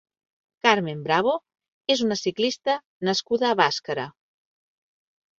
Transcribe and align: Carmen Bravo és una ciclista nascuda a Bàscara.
Carmen 0.67 1.01
Bravo 1.07 1.33
és 1.95 2.01
una 2.05 2.17
ciclista 2.21 2.75
nascuda 3.09 3.51
a 3.51 3.57
Bàscara. 3.61 4.07